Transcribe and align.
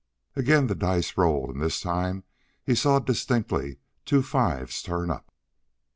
Again 0.35 0.65
the 0.65 0.73
dice 0.73 1.15
rolled, 1.15 1.51
and 1.51 1.61
this 1.61 1.79
time 1.79 2.23
he 2.65 2.73
saw 2.73 2.97
distinctly 2.97 3.77
two 4.03 4.23
fives 4.23 4.81
turn 4.81 5.11
up. 5.11 5.31